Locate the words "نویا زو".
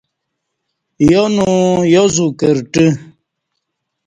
1.37-2.27